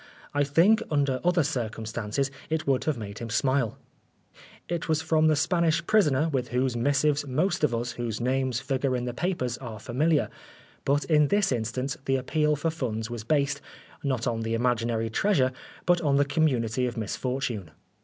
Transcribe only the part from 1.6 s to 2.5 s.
cumstances,